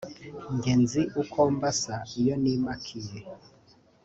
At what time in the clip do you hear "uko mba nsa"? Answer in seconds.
1.21-1.95